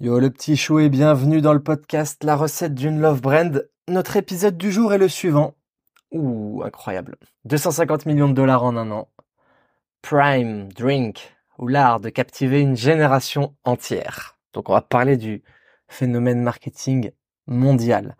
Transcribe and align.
Yo 0.00 0.20
le 0.20 0.30
petit 0.30 0.56
chou 0.56 0.78
et 0.78 0.90
bienvenue 0.90 1.40
dans 1.40 1.52
le 1.52 1.60
podcast 1.60 2.22
La 2.22 2.36
recette 2.36 2.72
d'une 2.72 3.00
love 3.00 3.20
brand. 3.20 3.68
Notre 3.88 4.16
épisode 4.16 4.56
du 4.56 4.70
jour 4.70 4.92
est 4.92 4.98
le 4.98 5.08
suivant. 5.08 5.56
Ouh, 6.12 6.62
incroyable. 6.64 7.16
250 7.46 8.06
millions 8.06 8.28
de 8.28 8.32
dollars 8.32 8.62
en 8.62 8.76
un 8.76 8.92
an. 8.92 9.08
Prime 10.00 10.72
Drink, 10.72 11.36
ou 11.58 11.66
l'art 11.66 11.98
de 11.98 12.10
captiver 12.10 12.60
une 12.60 12.76
génération 12.76 13.56
entière. 13.64 14.38
Donc 14.52 14.68
on 14.68 14.74
va 14.74 14.82
parler 14.82 15.16
du 15.16 15.42
phénomène 15.88 16.42
marketing 16.42 17.10
mondial. 17.48 18.16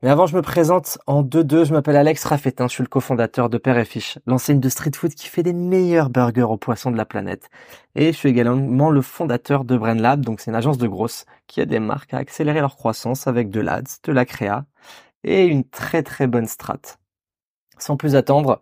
Mais 0.00 0.10
avant, 0.10 0.26
je 0.26 0.36
me 0.36 0.42
présente 0.42 0.98
en 1.08 1.24
2-2. 1.24 1.64
Je 1.64 1.72
m'appelle 1.72 1.96
Alex 1.96 2.22
Raffetin. 2.24 2.68
Je 2.68 2.72
suis 2.72 2.84
le 2.84 2.88
cofondateur 2.88 3.50
de 3.50 3.58
Père 3.58 3.76
et 3.78 3.84
Fiche, 3.84 4.20
l'enseigne 4.26 4.60
de 4.60 4.68
street 4.68 4.92
food 4.94 5.12
qui 5.12 5.26
fait 5.26 5.42
les 5.42 5.52
meilleurs 5.52 6.08
burgers 6.08 6.42
aux 6.42 6.56
poissons 6.56 6.92
de 6.92 6.96
la 6.96 7.04
planète. 7.04 7.50
Et 7.96 8.12
je 8.12 8.16
suis 8.16 8.28
également 8.28 8.90
le 8.90 9.02
fondateur 9.02 9.64
de 9.64 9.76
Brain 9.76 9.96
Lab. 9.96 10.24
Donc, 10.24 10.40
c'est 10.40 10.52
une 10.52 10.56
agence 10.56 10.78
de 10.78 10.86
grosses 10.86 11.24
qui 11.48 11.60
aide 11.60 11.70
des 11.70 11.80
marques 11.80 12.14
à 12.14 12.18
accélérer 12.18 12.60
leur 12.60 12.76
croissance 12.76 13.26
avec 13.26 13.50
de 13.50 13.58
l'ADS, 13.58 13.98
de 14.04 14.12
la 14.12 14.24
créa 14.24 14.66
et 15.24 15.46
une 15.46 15.64
très 15.64 16.04
très 16.04 16.28
bonne 16.28 16.46
strat. 16.46 16.78
Sans 17.76 17.96
plus 17.96 18.14
attendre, 18.14 18.60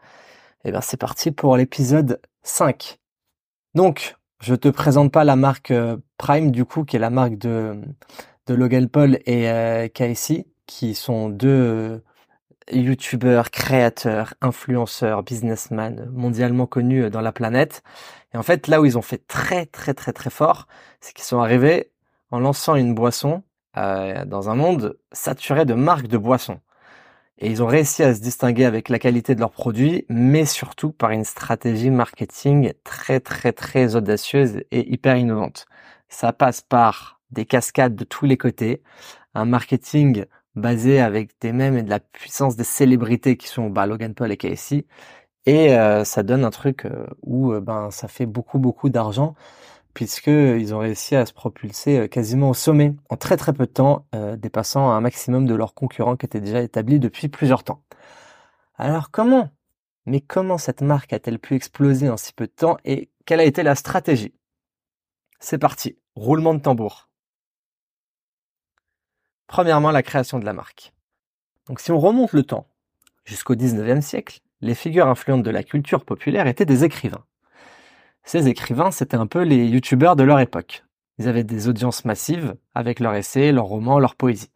eh 0.65 0.73
ben, 0.73 0.81
c'est 0.81 0.97
parti 0.97 1.33
pour 1.33 1.59
l'épisode 1.59 2.19
5. 2.45 2.99
Donc, 3.75 4.17
je 4.41 4.55
te 4.55 4.69
présente 4.69 5.13
pas 5.13 5.25
la 5.25 5.37
marque 5.37 5.71
euh, 5.71 5.99
Prime, 6.17 6.51
du 6.51 6.65
coup, 6.65 6.85
qui 6.85 6.97
est 6.97 6.99
la 6.99 7.11
marque 7.11 7.37
de, 7.37 7.79
de 8.47 8.55
Logan 8.55 8.89
Paul 8.89 9.19
et 9.27 9.51
euh, 9.51 9.89
Casey 9.89 10.47
qui 10.67 10.95
sont 10.95 11.29
deux 11.29 11.49
euh, 11.49 11.99
youtubeurs, 12.73 13.51
créateurs, 13.51 14.35
influenceurs, 14.41 15.23
businessmen 15.23 16.09
mondialement 16.13 16.67
connus 16.67 17.05
euh, 17.05 17.11
dans 17.11 17.21
la 17.21 17.33
planète. 17.33 17.83
Et 18.35 18.37
en 18.37 18.43
fait, 18.43 18.67
là 18.69 18.81
où 18.81 18.85
ils 18.85 18.99
ont 18.99 19.03
fait 19.03 19.27
très 19.27 19.67
très 19.67 19.95
très 19.95 20.13
très 20.13 20.31
fort, 20.31 20.67
c'est 21.01 21.15
qu'ils 21.15 21.25
sont 21.25 21.41
arrivés 21.41 21.93
en 22.31 22.41
lançant 22.41 22.75
une 22.75 22.95
boisson 22.95 23.43
euh, 23.77 24.25
dans 24.25 24.51
un 24.51 24.55
monde 24.55 24.99
saturé 25.13 25.65
de 25.65 25.75
marques 25.75 26.09
de 26.09 26.19
boissons. 26.19 26.61
Et 27.39 27.51
ils 27.51 27.63
ont 27.63 27.67
réussi 27.67 28.03
à 28.03 28.15
se 28.15 28.21
distinguer 28.21 28.65
avec 28.65 28.89
la 28.89 28.99
qualité 28.99 29.35
de 29.35 29.41
leurs 29.41 29.51
produits, 29.51 30.07
mais 30.09 30.47
surtout 30.47 30.91
par 30.93 31.11
une 31.11 31.25
stratégie 31.25 31.91
marketing 31.91 32.73
très 32.83 33.21
très 33.21 33.53
très 33.53 33.95
audacieuse 33.95 34.63
et 34.71 34.91
hyper 34.91 35.17
innovante. 35.17 35.67
Ça 36.09 36.33
passe 36.33 36.63
par 36.63 37.21
des 37.31 37.45
cascades 37.45 37.95
de 37.95 38.05
tous 38.05 38.25
les 38.25 38.39
côtés, 38.39 38.83
un 39.35 39.45
marketing 39.45 40.25
basé 40.57 41.01
avec 41.01 41.31
des 41.41 41.53
mèmes 41.53 41.77
et 41.79 41.83
de 41.83 41.91
la 41.91 42.01
puissance 42.01 42.57
des 42.57 42.65
célébrités 42.65 43.37
qui 43.37 43.49
sont 43.49 43.71
bah, 43.71 43.87
Logan 43.87 44.15
Paul 44.15 44.33
et 44.33 44.37
Casey. 44.37 44.87
Et 45.47 45.75
euh, 45.77 46.05
ça 46.05 46.23
donne 46.23 46.45
un 46.45 46.51
truc 46.51 46.87
euh, 46.87 47.07
où 47.23 47.53
euh, 47.53 47.61
ben 47.61 47.91
ça 47.93 48.09
fait 48.09 48.27
beaucoup 48.27 48.59
beaucoup 48.59 48.89
d'argent 48.91 49.35
puisque 49.95 50.27
ils 50.29 50.75
ont 50.75 50.81
réussi 50.81 51.17
à 51.17 51.25
se 51.27 51.33
propulser 51.33 52.09
quasiment 52.11 52.51
au 52.51 52.55
sommet 52.55 52.95
en 53.09 53.17
très 53.17 53.37
très 53.39 53.55
peu 53.55 53.65
de 53.67 53.73
temps, 53.73 54.07
dépassant 54.37 54.91
un 54.91 55.01
maximum 55.01 55.47
de 55.47 55.55
leurs 55.55 55.73
concurrents 55.75 56.17
qui 56.17 56.27
étaient 56.27 56.41
déjà 56.41 56.61
établis 56.61 57.01
depuis 57.01 57.29
plusieurs 57.29 57.65
temps. 57.65 57.83
Alors 58.77 59.11
comment 59.11 59.49
Mais 60.07 60.21
comment 60.21 60.59
cette 60.59 60.83
marque 60.83 61.15
a-t-elle 61.15 61.39
pu 61.39 61.55
exploser 61.55 62.11
en 62.11 62.19
si 62.19 62.35
peu 62.35 62.47
de 62.47 62.53
temps 62.53 62.77
et 62.85 63.11
quelle 63.25 63.41
a 63.41 63.45
été 63.45 63.63
la 63.63 63.75
stratégie? 63.75 64.35
C'est 65.41 65.59
parti, 65.59 65.97
roulement 66.15 66.53
de 66.53 66.61
tambour. 66.61 67.06
Premièrement, 69.47 69.91
la 69.91 70.03
création 70.03 70.39
de 70.39 70.45
la 70.45 70.53
marque. 70.53 70.93
Donc 71.69 71.81
si 71.81 71.93
on 71.93 71.99
remonte 71.99 72.33
le 72.33 72.43
temps 72.43 72.67
jusqu'au 73.25 73.55
19e 73.55 74.01
siècle, 74.01 74.41
les 74.61 74.75
figures 74.75 75.09
influentes 75.09 75.43
de 75.43 75.51
la 75.51 75.63
culture 75.63 76.05
populaire 76.05 76.47
étaient 76.47 76.65
des 76.65 76.85
écrivains. 76.85 77.25
Ces 78.25 78.49
écrivains, 78.49 78.91
c'était 78.91 79.17
un 79.17 79.27
peu 79.27 79.43
les 79.43 79.67
youtubeurs 79.67 80.17
de 80.17 80.25
leur 80.25 80.41
époque. 80.41 80.85
Ils 81.19 81.29
avaient 81.29 81.45
des 81.45 81.69
audiences 81.69 82.05
massives 82.05 82.57
avec 82.75 83.01
leurs 83.01 83.15
essais, 83.15 83.53
leurs 83.53 83.67
romans, 83.67 83.99
leur 83.99 84.17
poésie. 84.17 84.51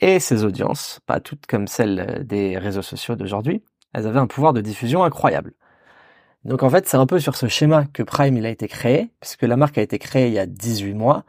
Et 0.00 0.18
ces 0.18 0.44
audiences, 0.44 1.00
pas 1.06 1.20
toutes 1.20 1.46
comme 1.46 1.68
celles 1.68 2.24
des 2.26 2.58
réseaux 2.58 2.82
sociaux 2.82 3.14
d'aujourd'hui, 3.14 3.62
elles 3.92 4.06
avaient 4.06 4.18
un 4.18 4.26
pouvoir 4.26 4.52
de 4.52 4.60
diffusion 4.60 5.04
incroyable. 5.04 5.52
Donc 6.44 6.62
en 6.62 6.68
fait, 6.68 6.86
c'est 6.86 6.96
un 6.96 7.06
peu 7.06 7.18
sur 7.18 7.36
ce 7.36 7.48
schéma 7.48 7.86
que 7.92 8.02
Prime 8.02 8.36
a 8.44 8.50
été 8.50 8.68
créé, 8.68 9.10
puisque 9.20 9.42
la 9.42 9.56
marque 9.56 9.78
a 9.78 9.82
été 9.82 9.98
créée 9.98 10.28
il 10.28 10.34
y 10.34 10.38
a 10.38 10.46
18 10.46 10.94
mois 10.94 11.24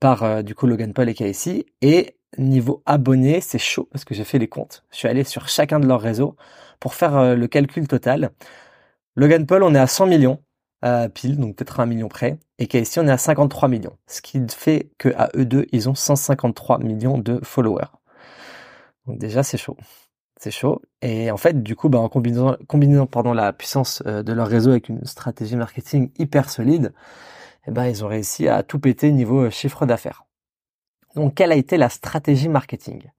par 0.00 0.22
euh, 0.24 0.42
du 0.42 0.54
coup 0.54 0.66
Logan 0.66 0.92
Paul 0.92 1.08
et 1.08 1.14
Casey, 1.14 1.66
et 1.82 2.15
niveau 2.38 2.82
abonnés, 2.86 3.40
c'est 3.40 3.58
chaud 3.58 3.88
parce 3.90 4.04
que 4.04 4.14
j'ai 4.14 4.24
fait 4.24 4.38
les 4.38 4.48
comptes. 4.48 4.84
Je 4.90 4.96
suis 4.98 5.08
allé 5.08 5.24
sur 5.24 5.48
chacun 5.48 5.80
de 5.80 5.86
leurs 5.86 6.00
réseaux 6.00 6.36
pour 6.80 6.94
faire 6.94 7.16
euh, 7.16 7.34
le 7.34 7.46
calcul 7.46 7.88
total. 7.88 8.30
Logan 9.16 9.46
Paul, 9.46 9.62
on 9.62 9.74
est 9.74 9.78
à 9.78 9.86
100 9.86 10.06
millions 10.06 10.42
euh, 10.84 11.08
pile, 11.08 11.38
donc 11.38 11.56
peut-être 11.56 11.80
un 11.80 11.86
million 11.86 12.08
près. 12.08 12.38
Et 12.58 12.66
qu'ici, 12.66 13.00
on 13.00 13.06
est 13.06 13.10
à 13.10 13.18
53 13.18 13.68
millions. 13.68 13.96
Ce 14.06 14.20
qui 14.20 14.40
fait 14.48 14.90
que 14.98 15.08
à 15.16 15.30
eux 15.36 15.44
deux, 15.46 15.66
ils 15.72 15.88
ont 15.88 15.94
153 15.94 16.78
millions 16.80 17.18
de 17.18 17.40
followers. 17.42 17.88
Donc 19.06 19.18
déjà, 19.18 19.42
c'est 19.42 19.56
chaud. 19.56 19.76
C'est 20.38 20.50
chaud. 20.50 20.82
Et 21.00 21.30
en 21.30 21.38
fait, 21.38 21.62
du 21.62 21.76
coup, 21.76 21.88
bah, 21.88 21.98
en 21.98 22.08
combinant, 22.08 22.56
combinant 22.68 23.08
la 23.34 23.52
puissance 23.52 24.02
euh, 24.06 24.22
de 24.22 24.32
leur 24.32 24.48
réseau 24.48 24.70
avec 24.70 24.88
une 24.88 25.04
stratégie 25.06 25.56
marketing 25.56 26.10
hyper 26.18 26.50
solide, 26.50 26.92
eh 27.66 27.70
ben, 27.70 27.86
ils 27.86 28.04
ont 28.04 28.08
réussi 28.08 28.48
à 28.48 28.62
tout 28.62 28.78
péter 28.78 29.12
niveau 29.12 29.50
chiffre 29.50 29.86
d'affaires. 29.86 30.25
Donc, 31.16 31.34
quelle 31.34 31.50
a 31.50 31.56
été 31.56 31.78
la 31.78 31.88
stratégie 31.88 32.48
marketing? 32.48 33.10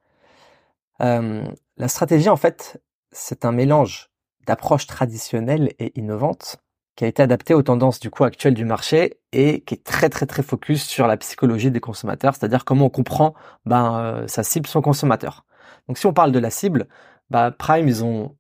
Euh, 1.02 1.44
La 1.78 1.88
stratégie, 1.88 2.30
en 2.30 2.38
fait, 2.38 2.82
c'est 3.12 3.44
un 3.44 3.52
mélange 3.52 4.10
d'approches 4.46 4.88
traditionnelles 4.88 5.74
et 5.80 6.00
innovantes 6.00 6.58
qui 6.96 7.04
a 7.06 7.08
été 7.08 7.22
adapté 7.22 7.54
aux 7.54 7.62
tendances 7.62 8.00
du 8.00 8.10
coup 8.10 8.24
actuelles 8.24 8.56
du 8.56 8.66
marché 8.66 9.20
et 9.32 9.62
qui 9.62 9.76
est 9.76 9.84
très 9.84 10.10
très 10.10 10.26
très 10.26 10.42
focus 10.42 10.84
sur 10.84 11.06
la 11.06 11.18
psychologie 11.18 11.70
des 11.70 11.80
consommateurs, 11.80 12.36
c'est-à-dire 12.36 12.66
comment 12.66 12.86
on 12.86 12.90
comprend 12.90 13.36
ben, 13.66 14.00
euh, 14.00 14.28
sa 14.28 14.44
cible, 14.44 14.68
son 14.68 14.82
consommateur. 14.82 15.46
Donc 15.88 15.98
si 16.00 16.08
on 16.08 16.14
parle 16.14 16.32
de 16.32 16.40
la 16.40 16.50
cible, 16.50 16.88
bah, 17.30 17.52
Prime, 17.52 17.88
ils 17.88 18.04
ont 18.04 18.36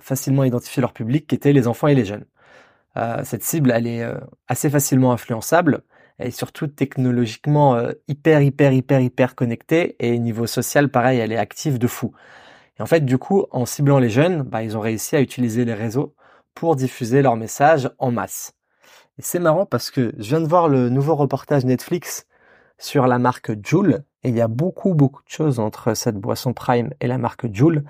facilement 0.00 0.44
identifié 0.44 0.80
leur 0.82 0.92
public 0.92 1.26
qui 1.26 1.34
étaient 1.34 1.52
les 1.54 1.66
enfants 1.66 1.88
et 1.88 1.94
les 1.94 2.04
jeunes. 2.04 2.26
Euh, 2.96 3.22
cette 3.24 3.42
cible, 3.42 3.70
elle 3.70 3.86
est 3.86 4.04
assez 4.48 4.68
facilement 4.70 5.12
influençable 5.12 5.82
est 6.18 6.30
surtout 6.30 6.66
technologiquement 6.66 7.74
euh, 7.76 7.92
hyper, 8.08 8.40
hyper, 8.42 8.72
hyper, 8.72 9.00
hyper 9.00 9.34
connectée. 9.34 9.96
Et 9.98 10.18
niveau 10.18 10.46
social, 10.46 10.88
pareil, 10.88 11.18
elle 11.18 11.32
est 11.32 11.36
active 11.36 11.78
de 11.78 11.86
fou. 11.86 12.12
Et 12.78 12.82
en 12.82 12.86
fait, 12.86 13.04
du 13.04 13.18
coup, 13.18 13.44
en 13.50 13.66
ciblant 13.66 13.98
les 13.98 14.10
jeunes, 14.10 14.42
bah, 14.42 14.62
ils 14.62 14.76
ont 14.76 14.80
réussi 14.80 15.16
à 15.16 15.20
utiliser 15.20 15.64
les 15.64 15.74
réseaux 15.74 16.14
pour 16.54 16.76
diffuser 16.76 17.22
leurs 17.22 17.36
messages 17.36 17.90
en 17.98 18.10
masse. 18.10 18.54
Et 19.18 19.22
c'est 19.22 19.38
marrant 19.38 19.66
parce 19.66 19.90
que 19.90 20.12
je 20.18 20.28
viens 20.28 20.40
de 20.40 20.48
voir 20.48 20.68
le 20.68 20.88
nouveau 20.88 21.14
reportage 21.14 21.64
Netflix 21.64 22.26
sur 22.78 23.06
la 23.06 23.18
marque 23.18 23.52
Joule. 23.64 24.04
Et 24.24 24.30
il 24.30 24.36
y 24.36 24.40
a 24.40 24.48
beaucoup, 24.48 24.94
beaucoup 24.94 25.22
de 25.22 25.28
choses 25.28 25.60
entre 25.60 25.94
cette 25.94 26.16
boisson 26.16 26.52
Prime 26.52 26.90
et 27.00 27.06
la 27.06 27.18
marque 27.18 27.52
Joule 27.52 27.84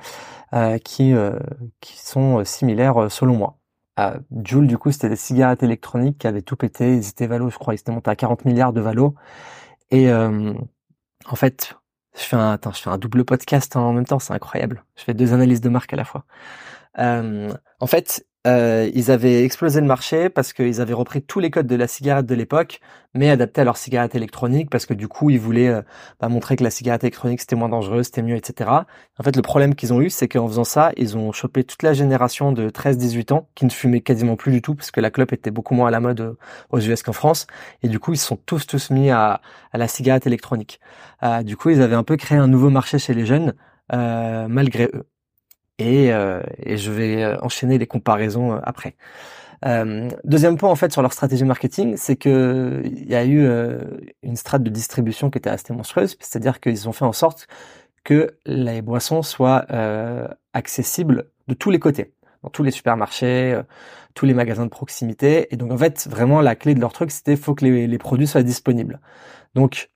euh, 0.53 0.79
qui, 0.79 1.15
euh, 1.15 1.39
qui 1.81 1.99
sont 1.99 2.45
similaires 2.45 3.11
selon 3.11 3.37
moi. 3.37 3.59
Euh, 4.01 4.19
Joule, 4.45 4.67
du 4.67 4.79
coup, 4.79 4.91
c'était 4.93 5.09
des 5.09 5.17
cigarettes 5.17 5.63
électroniques 5.63 6.19
qui 6.19 6.27
avaient 6.27 6.43
tout 6.43 6.57
pété. 6.57 6.97
Ils 6.97 7.09
étaient 7.09 7.27
valo, 7.27 7.51
je 7.51 7.59
crois, 7.59 7.75
ils 7.75 7.79
étaient 7.79 7.93
montés 7.93 8.11
à 8.11 8.17
40 8.17 8.45
milliards 8.45 8.73
de 8.73 8.81
valo. 8.81 9.15
Et 9.91 10.11
euh, 10.11 10.53
en 11.27 11.37
fait, 11.37 11.75
je 12.17 12.23
fais 12.23 12.37
un, 12.37 12.53
attends, 12.53 12.73
je 12.73 12.83
fais 12.83 12.91
un 12.91 12.99
double 12.99 13.25
podcast 13.25 13.77
en 13.77 13.93
même 13.93 14.07
temps, 14.07 14.19
c'est 14.19 14.33
incroyable. 14.33 14.85
Je 14.97 15.05
fais 15.05 15.15
deux 15.15 15.33
analyses 15.33 15.61
de 15.61 15.69
marque 15.69 15.93
à 15.93 15.97
la 15.97 16.05
fois. 16.05 16.25
Euh, 16.99 17.53
en 17.81 17.87
fait, 17.87 18.27
euh, 18.47 18.91
ils 18.95 19.11
avaient 19.11 19.43
explosé 19.43 19.81
le 19.81 19.87
marché 19.87 20.29
parce 20.29 20.53
qu'ils 20.53 20.83
avaient 20.83 20.93
repris 20.93 21.23
tous 21.23 21.41
les 21.41 21.51
codes 21.51 21.67
de 21.67 21.77
la 21.77 21.87
cigarette 21.87 22.27
de 22.27 22.35
l'époque, 22.35 22.81
mais 23.15 23.31
adapté 23.31 23.63
à 23.63 23.65
leur 23.65 23.79
cigarette 23.79 24.15
électronique 24.15 24.69
parce 24.69 24.85
que 24.85 24.93
du 24.93 25.09
coup 25.09 25.31
ils 25.31 25.41
voulaient 25.41 25.69
euh, 25.69 25.81
bah, 26.21 26.29
montrer 26.29 26.57
que 26.57 26.63
la 26.63 26.71
cigarette 26.71 27.05
électronique 27.05 27.41
c'était 27.41 27.57
moins 27.57 27.71
dangereux, 27.71 28.03
c'était 28.03 28.21
mieux, 28.21 28.37
etc. 28.37 28.71
En 29.19 29.23
fait, 29.23 29.35
le 29.35 29.41
problème 29.41 29.75
qu'ils 29.75 29.95
ont 29.95 30.01
eu, 30.03 30.11
c'est 30.11 30.29
qu'en 30.29 30.47
faisant 30.47 30.65
ça, 30.65 30.93
ils 30.99 31.17
ont 31.17 31.33
chopé 31.33 31.65
toute 31.65 31.83
la 31.83 31.95
génération 31.95 32.53
de 32.53 32.69
13-18 32.69 33.33
ans 33.33 33.49
qui 33.55 33.65
ne 33.65 33.71
fumaient 33.71 34.03
quasiment 34.03 34.37
plus 34.37 34.53
du 34.53 34.61
tout 34.61 34.75
parce 34.75 34.91
que 34.91 35.01
la 35.01 35.11
clope 35.11 35.33
était 35.33 35.51
beaucoup 35.51 35.75
moins 35.75 35.89
à 35.89 35.91
la 35.91 36.01
mode 36.01 36.21
euh, 36.21 36.35
aux 36.71 36.81
US 36.81 37.03
qu'en 37.03 37.13
France, 37.15 37.47
et 37.83 37.89
du 37.89 37.99
coup 37.99 38.13
ils 38.13 38.19
sont 38.19 38.37
tous 38.37 38.67
tous 38.67 38.91
mis 38.91 39.11
à, 39.11 39.41
à 39.73 39.79
la 39.79 39.89
cigarette 39.89 40.27
électronique. 40.27 40.81
Euh, 41.23 41.43
du 41.43 41.57
coup, 41.57 41.71
ils 41.71 41.81
avaient 41.81 41.95
un 41.95 42.05
peu 42.05 42.17
créé 42.17 42.37
un 42.39 42.49
nouveau 42.49 42.71
marché 42.71 42.99
chez 42.99 43.15
les 43.15 43.27
jeunes 43.27 43.55
malgré 43.91 44.89
eux. 44.95 45.05
Euh, 45.81 46.43
et, 46.59 46.77
je 46.77 46.91
vais 46.93 47.23
euh, 47.23 47.37
enchaîner 47.41 47.79
les 47.79 47.87
comparaisons 47.87 48.55
euh, 48.55 48.61
après. 48.63 48.97
deuxième 50.25 50.57
point 50.57 50.71
en 50.71 50.77
fait 50.77 50.93
sur 50.93 51.03
leur 51.03 51.13
stratégie 51.13 51.45
marketing, 51.45 51.97
c'est 51.97 52.17
que 52.17 52.83
il 52.85 53.09
y 53.09 53.15
a 53.15 53.25
eu 53.25 53.49
une 54.23 54.37
strate 54.37 54.63
de 54.63 54.71
distribution 54.71 55.31
qui 55.31 55.39
était 55.39 55.51
assez 55.51 55.73
monstrueuse, 55.73 56.17
c'est-à-dire 56.21 56.61
qu'ils 56.61 56.89
ont 56.89 56.93
fait 56.93 57.07
en 57.07 57.13
sorte 57.13 57.49
que 58.05 58.37
les 58.45 58.83
boissons 58.83 59.23
soient 59.23 59.65
accessibles 60.53 61.31
de 61.49 61.55
tous 61.55 61.71
les 61.71 61.79
côtés, 61.79 62.13
dans 62.43 62.51
tous 62.51 62.63
les 62.63 62.71
supermarchés, 62.71 63.59
tous 64.15 64.27
les 64.27 64.35
magasins 64.35 64.65
de 64.67 64.71
proximité. 64.71 65.49
Et 65.53 65.57
donc 65.57 65.73
en 65.73 65.79
fait, 65.79 66.07
vraiment 66.11 66.43
la 66.43 66.57
clé 66.57 66.75
de 66.75 66.81
leur 66.81 66.93
truc, 66.93 67.11
c'était 67.11 67.37
faut 67.37 67.55
que 67.55 67.65
les, 67.65 67.87
les 67.87 67.99
produits 67.99 68.27
soient 68.27 68.43
disponibles. 68.43 69.01
Donc 69.55 69.89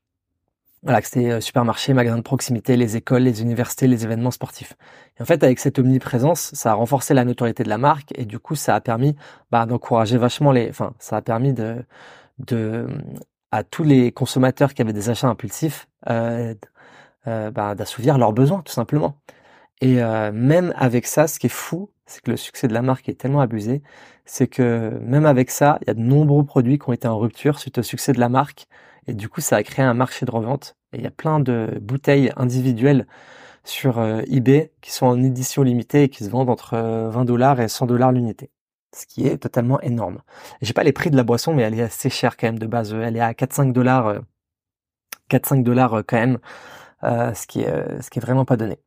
voilà, 0.89 1.03
que 1.03 1.09
c'était 1.09 1.31
euh, 1.33 1.41
supermarché, 1.43 1.93
magasin 1.93 2.17
de 2.17 2.23
proximité, 2.23 2.75
les 2.79 2.97
écoles, 2.97 3.23
les 3.23 3.43
universités, 3.43 3.87
les 3.87 4.05
événements 4.05 4.31
sportifs. 4.31 4.73
Et 5.19 5.23
en 5.23 5.27
fait, 5.27 5.45
avec 5.45 5.59
cette 5.59 5.79
omniprésence, 5.79 6.51
ça 6.55 6.71
a 6.71 6.75
renforcé 6.75 7.13
la 7.13 7.27
notoriété 7.27 7.63
de 7.63 7.69
la 7.69 7.77
marque 7.77 8.11
et 8.15 8.25
du 8.25 8.39
coup, 8.39 8.55
ça 8.55 8.75
a 8.75 8.81
permis 8.81 9.15
bah, 9.51 9.67
d'encourager 9.67 10.17
vachement 10.17 10.51
les, 10.51 10.71
enfin, 10.71 10.95
ça 10.99 11.19
a 11.19 11.21
permis 11.21 11.53
de, 11.53 11.85
de 12.39 12.87
à 13.53 13.65
tous 13.65 13.85
les 13.85 14.13
consommateurs 14.13 14.73
qui 14.73 14.81
avaient 14.81 14.95
des 14.95 15.11
achats 15.11 15.29
impulsifs 15.29 15.89
euh, 16.09 16.55
euh, 17.27 17.51
bah, 17.51 17.75
d'assouvir 17.75 18.17
leurs 18.17 18.33
besoins 18.33 18.63
tout 18.63 18.73
simplement. 18.73 19.19
Et 19.83 20.03
euh, 20.03 20.33
même 20.33 20.73
avec 20.77 21.07
ça, 21.07 21.29
ce 21.29 21.39
qui 21.39 21.47
est 21.47 21.51
fou, 21.51 21.91
c'est 22.07 22.23
que 22.23 22.31
le 22.31 22.39
succès 22.39 22.67
de 22.67 22.75
la 22.75 22.83
marque 22.83 23.11
est 23.11 23.21
tellement 23.21 23.41
abusé, 23.43 23.83
c'est 24.25 24.49
que 24.49 24.99
même 25.03 25.27
avec 25.27 25.51
ça, 25.51 25.79
il 25.83 25.89
y 25.89 25.91
a 25.91 25.95
de 25.95 26.01
nombreux 26.01 26.45
produits 26.45 26.79
qui 26.79 26.89
ont 26.89 26.93
été 26.95 27.09
en 27.09 27.19
rupture 27.19 27.59
suite 27.59 27.79
au 27.79 27.83
succès 27.83 28.13
de 28.13 28.21
la 28.21 28.29
marque. 28.31 28.67
Et 29.07 29.15
du 29.15 29.29
coup, 29.29 29.41
ça 29.41 29.57
a 29.57 29.63
créé 29.63 29.85
un 29.85 29.95
marché 29.95 30.27
de 30.27 30.31
revente. 30.31 30.78
Il 30.93 31.03
y 31.03 31.07
a 31.07 31.11
plein 31.11 31.41
de 31.41 31.79
bouteilles 31.81 32.33
individuelles 32.37 33.07
sur 33.65 34.01
eBay 34.29 34.73
qui 34.81 34.93
sont 34.93 35.07
en 35.07 35.23
édition 35.23 35.63
limitée 35.63 36.05
et 36.05 36.09
qui 36.09 36.25
se 36.25 36.31
vendent 36.31 36.51
entre 36.51 36.77
20 36.77 37.25
dollars 37.25 37.61
et 37.61 37.69
100 37.69 37.87
dollars 37.87 38.13
l'unité 38.13 38.51
ce 38.95 39.07
qui 39.07 39.27
est 39.27 39.39
totalement 39.39 39.81
énorme. 39.81 40.21
J'ai 40.63 40.73
pas 40.73 40.85
les 40.85 40.93
prix 40.93 41.11
de 41.11 41.17
la 41.17 41.25
boisson, 41.25 41.55
mais 41.55 41.63
elle 41.63 41.79
est 41.79 41.83
assez 41.83 42.11
chère 42.11 42.37
quand 42.37 42.47
même 42.47 42.59
de 42.59 42.67
base. 42.67 42.93
Elle 42.93 43.17
est 43.17 43.21
à 43.21 43.33
4-5 43.33 43.73
dollars, 43.73 44.23
4-5 45.31 45.61
euh, 45.61 45.63
dollars 45.63 45.95
euh, 45.95 46.03
quand 46.07 46.17
même, 46.17 46.39
euh, 47.05 47.35
ce 47.35 47.47
qui 47.47 47.63
est 47.63 48.03
ce 48.03 48.11
qui 48.11 48.19
est 48.19 48.23
vraiment 48.23 48.45
pas 48.45 48.57
donné. 48.57 48.79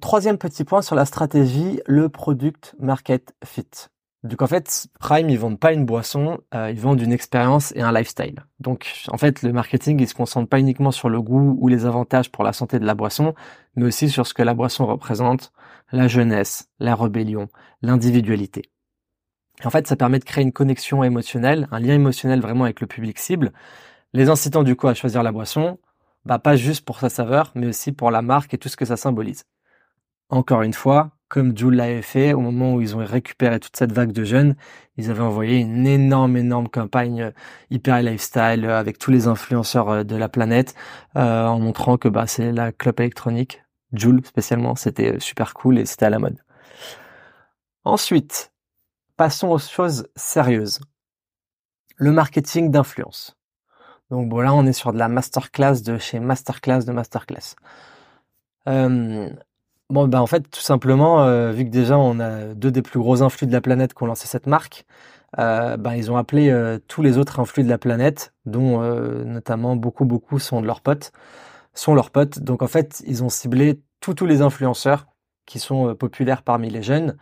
troisième 0.00 0.38
petit 0.38 0.64
point 0.64 0.82
sur 0.82 0.94
la 0.94 1.04
stratégie, 1.04 1.80
le 1.86 2.08
product 2.08 2.74
market 2.78 3.34
fit. 3.44 3.88
Donc 4.24 4.40
en 4.40 4.46
fait, 4.46 4.86
Prime, 5.00 5.28
ils 5.30 5.38
vendent 5.38 5.58
pas 5.58 5.72
une 5.72 5.84
boisson, 5.84 6.40
ils 6.52 6.78
vendent 6.78 7.00
une 7.00 7.12
expérience 7.12 7.72
et 7.74 7.80
un 7.80 7.92
lifestyle. 7.92 8.44
Donc 8.60 9.04
en 9.08 9.18
fait, 9.18 9.42
le 9.42 9.52
marketing, 9.52 10.00
il 10.00 10.08
se 10.08 10.14
concentre 10.14 10.48
pas 10.48 10.60
uniquement 10.60 10.92
sur 10.92 11.08
le 11.08 11.20
goût 11.20 11.56
ou 11.60 11.66
les 11.66 11.86
avantages 11.86 12.30
pour 12.30 12.44
la 12.44 12.52
santé 12.52 12.78
de 12.78 12.86
la 12.86 12.94
boisson, 12.94 13.34
mais 13.74 13.84
aussi 13.84 14.08
sur 14.08 14.26
ce 14.26 14.34
que 14.34 14.42
la 14.42 14.54
boisson 14.54 14.86
représente, 14.86 15.52
la 15.90 16.06
jeunesse, 16.06 16.68
la 16.78 16.94
rébellion, 16.94 17.48
l'individualité. 17.82 18.70
En 19.64 19.70
fait, 19.70 19.88
ça 19.88 19.96
permet 19.96 20.20
de 20.20 20.24
créer 20.24 20.44
une 20.44 20.52
connexion 20.52 21.02
émotionnelle, 21.02 21.66
un 21.72 21.80
lien 21.80 21.94
émotionnel 21.94 22.40
vraiment 22.40 22.64
avec 22.64 22.80
le 22.80 22.86
public 22.86 23.18
cible, 23.18 23.52
les 24.12 24.28
incitant 24.28 24.62
du 24.62 24.76
coup 24.76 24.86
à 24.86 24.94
choisir 24.94 25.24
la 25.24 25.32
boisson, 25.32 25.78
bah 26.24 26.38
pas 26.38 26.54
juste 26.54 26.84
pour 26.84 27.00
sa 27.00 27.08
saveur, 27.08 27.50
mais 27.56 27.66
aussi 27.66 27.90
pour 27.90 28.12
la 28.12 28.22
marque 28.22 28.54
et 28.54 28.58
tout 28.58 28.68
ce 28.68 28.76
que 28.76 28.84
ça 28.84 28.96
symbolise. 28.96 29.44
Encore 30.28 30.62
une 30.62 30.72
fois, 30.72 31.10
comme 31.32 31.56
Jules 31.56 31.76
l'avait 31.76 32.02
fait, 32.02 32.34
au 32.34 32.40
moment 32.40 32.74
où 32.74 32.82
ils 32.82 32.94
ont 32.94 33.02
récupéré 33.02 33.58
toute 33.58 33.74
cette 33.74 33.90
vague 33.90 34.12
de 34.12 34.22
jeunes, 34.22 34.54
ils 34.98 35.10
avaient 35.10 35.22
envoyé 35.22 35.60
une 35.60 35.86
énorme, 35.86 36.36
énorme 36.36 36.68
campagne 36.68 37.22
euh, 37.22 37.30
hyper 37.70 38.02
lifestyle 38.02 38.66
euh, 38.66 38.78
avec 38.78 38.98
tous 38.98 39.10
les 39.10 39.28
influenceurs 39.28 39.88
euh, 39.88 40.04
de 40.04 40.14
la 40.14 40.28
planète, 40.28 40.74
en 41.14 41.58
montrant 41.58 41.96
que 41.96 42.08
bah, 42.08 42.26
c'est 42.26 42.52
la 42.52 42.70
clope 42.70 43.00
électronique 43.00 43.62
Joule 43.94 44.22
spécialement, 44.26 44.74
c'était 44.74 45.18
super 45.20 45.54
cool 45.54 45.78
et 45.78 45.86
c'était 45.86 46.04
à 46.04 46.10
la 46.10 46.18
mode. 46.18 46.36
Ensuite, 47.84 48.52
passons 49.16 49.48
aux 49.48 49.58
choses 49.58 50.08
sérieuses. 50.14 50.80
Le 51.96 52.12
marketing 52.12 52.70
d'influence. 52.70 53.38
Donc 54.10 54.28
bon 54.28 54.40
là 54.40 54.52
on 54.52 54.66
est 54.66 54.74
sur 54.74 54.92
de 54.92 54.98
la 54.98 55.08
masterclass 55.08 55.80
de 55.82 55.96
chez 55.96 56.20
masterclass 56.20 56.84
de 56.84 56.92
masterclass. 56.92 57.56
Euh, 58.68 59.30
bon 59.92 60.08
bah 60.08 60.20
en 60.22 60.26
fait 60.26 60.50
tout 60.50 60.60
simplement 60.60 61.22
euh, 61.22 61.52
vu 61.52 61.64
que 61.64 61.70
déjà 61.70 61.98
on 61.98 62.18
a 62.18 62.54
deux 62.54 62.70
des 62.70 62.82
plus 62.82 62.98
gros 62.98 63.22
influx 63.22 63.46
de 63.46 63.52
la 63.52 63.60
planète 63.60 63.94
qui 63.94 64.02
ont 64.02 64.06
lancé 64.06 64.26
cette 64.26 64.46
marque, 64.46 64.84
euh, 65.38 65.76
bah, 65.76 65.96
ils 65.96 66.10
ont 66.10 66.16
appelé 66.16 66.50
euh, 66.50 66.78
tous 66.88 67.02
les 67.02 67.18
autres 67.18 67.40
influx 67.40 67.62
de 67.62 67.68
la 67.68 67.78
planète, 67.78 68.32
dont 68.46 68.80
notamment 69.24 69.76
beaucoup 69.76 70.04
beaucoup 70.04 70.38
sont 70.38 70.60
de 70.60 70.66
leurs 70.66 70.80
potes, 70.80 71.12
sont 71.74 71.94
leurs 71.94 72.10
potes. 72.10 72.40
Donc 72.40 72.62
en 72.62 72.66
fait, 72.66 73.02
ils 73.06 73.22
ont 73.22 73.28
ciblé 73.28 73.80
tous 74.00 74.14
tous 74.14 74.26
les 74.26 74.42
influenceurs 74.42 75.06
qui 75.46 75.58
sont 75.58 75.94
populaires 75.94 76.42
parmi 76.42 76.70
les 76.70 76.82
jeunes. 76.82 77.16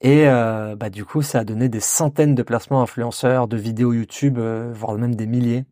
Et 0.00 0.24
bah, 0.24 0.90
du 0.90 1.04
coup, 1.04 1.22
ça 1.22 1.40
a 1.40 1.44
donné 1.44 1.68
des 1.68 1.80
centaines 1.80 2.34
de 2.34 2.42
placements 2.42 2.82
influenceurs, 2.82 3.46
de 3.48 3.56
vidéos 3.56 3.92
YouTube, 3.92 4.38
voire 4.38 4.96
même 4.98 5.14
des 5.14 5.26
milliers 5.26 5.64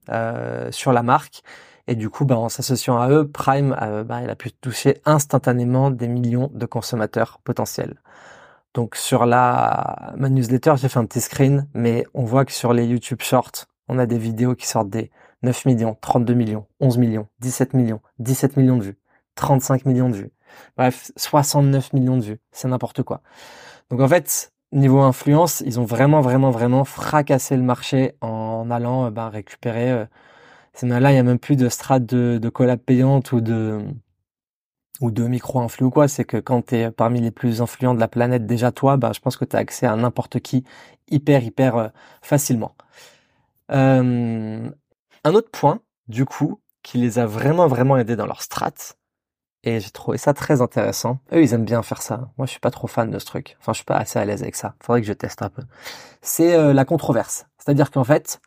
sur 0.71 0.93
la 0.93 1.03
marque. 1.03 1.43
Et 1.91 1.97
du 1.97 2.09
coup, 2.09 2.25
bah, 2.25 2.39
en 2.39 2.49
s'associant 2.49 3.01
à 3.01 3.11
eux, 3.11 3.27
Prime, 3.27 3.77
il 4.23 4.31
a 4.31 4.37
pu 4.37 4.53
toucher 4.53 5.03
instantanément 5.05 5.91
des 5.91 6.07
millions 6.07 6.49
de 6.55 6.65
consommateurs 6.65 7.41
potentiels. 7.43 8.01
Donc 8.75 8.95
sur 8.95 9.27
la 9.27 10.13
ma 10.17 10.29
newsletter, 10.29 10.75
j'ai 10.77 10.89
fait 10.89 11.01
un 11.01 11.05
petit 11.05 11.21
screen, 11.21 11.67
mais 11.75 12.07
on 12.15 12.23
voit 12.23 12.45
que 12.45 12.53
sur 12.53 12.73
les 12.73 12.87
YouTube 12.87 13.21
Shorts, 13.23 13.67
on 13.89 13.99
a 13.99 14.07
des 14.07 14.19
vidéos 14.19 14.55
qui 14.55 14.69
sortent 14.69 14.89
des 14.89 15.11
9 15.43 15.65
millions, 15.65 15.97
32 16.01 16.33
millions, 16.35 16.65
11 16.79 16.99
millions, 16.99 17.27
17 17.41 17.75
millions, 17.75 18.01
17 18.21 18.57
millions 18.57 18.77
de 18.77 18.85
vues, 18.85 18.99
35 19.35 19.85
millions 19.85 20.11
de 20.11 20.15
vues. 20.15 20.31
Bref, 20.77 21.11
69 21.17 21.93
millions 21.93 22.19
de 22.19 22.23
vues. 22.23 22.41
C'est 22.53 22.69
n'importe 22.69 23.03
quoi. 23.03 23.21
Donc 23.91 24.01
en 24.01 24.07
fait, 24.07 24.53
niveau 24.71 25.01
influence, 25.01 25.61
ils 25.67 25.81
ont 25.81 25.85
vraiment, 25.85 26.21
vraiment, 26.21 26.53
vraiment 26.53 26.85
fracassé 26.85 27.57
le 27.57 27.65
marché 27.65 28.15
en 28.21 28.71
allant 28.71 29.07
euh, 29.07 29.11
ben, 29.11 29.29
récupérer. 29.29 29.91
Euh, 29.91 30.05
là, 30.83 31.13
il 31.13 31.17
y 31.17 31.19
a 31.19 31.23
même 31.23 31.39
plus 31.39 31.57
de 31.57 31.69
strates 31.69 32.07
de, 32.07 32.39
de 32.39 32.49
collab 32.49 32.79
payante 32.81 33.33
ou 33.33 33.41
de 33.41 33.81
ou 35.01 35.11
de 35.11 35.27
micro-influx 35.27 35.87
ou 35.87 35.91
quoi. 35.91 36.09
C'est 36.09 36.25
que 36.25 36.37
quand 36.37 36.67
tu 36.67 36.77
es 36.77 36.91
parmi 36.91 37.21
les 37.21 37.31
plus 37.31 37.63
influents 37.63 37.95
de 37.95 38.01
la 38.01 38.09
planète, 38.09 38.47
déjà 38.47 38.73
toi, 38.73 38.97
ben, 38.97 39.13
je 39.13 39.21
pense 39.21 39.37
que 39.37 39.45
tu 39.45 39.57
as 39.57 39.61
accès 39.61 39.87
à 39.87 39.97
n'importe 39.97 40.41
qui 40.41 40.65
hyper, 41.09 41.43
hyper 41.43 41.77
euh, 41.77 41.89
facilement. 42.23 42.75
Un 43.69 44.73
autre 45.35 45.51
point, 45.51 45.81
du 46.09 46.25
coup, 46.25 46.61
qui 46.83 46.99
les 46.99 47.19
a 47.19 47.27
vraiment 47.27 47.67
vraiment 47.69 47.97
aidés 47.97 48.17
dans 48.17 48.27
leur 48.27 48.43
strat, 48.43 48.73
et 49.63 49.81
j'ai 49.81 49.91
trouvé 49.91 50.17
ça 50.17 50.33
très 50.33 50.63
intéressant. 50.63 51.19
Eux, 51.33 51.43
ils 51.43 51.53
aiment 51.53 51.65
bien 51.67 51.83
faire 51.83 52.01
ça. 52.01 52.31
Moi, 52.39 52.47
je 52.47 52.53
suis 52.53 52.61
pas 52.61 52.71
trop 52.71 52.87
fan 52.87 53.11
de 53.11 53.19
ce 53.19 53.27
truc. 53.27 53.57
Enfin, 53.61 53.73
je 53.73 53.79
suis 53.79 53.85
pas 53.85 53.97
assez 53.97 54.19
à 54.19 54.25
l'aise 54.25 54.43
avec 54.43 54.57
ça. 54.57 54.75
Faudrait 54.83 55.03
que 55.03 55.07
je 55.07 55.13
teste 55.13 55.43
un 55.43 55.51
peu. 55.51 55.63
C'est 56.23 56.55
euh, 56.55 56.73
la 56.73 56.87
controverse. 56.87 57.47
C'est-à-dire 57.59 57.91
qu'en 57.91 58.05
fait, 58.05 58.41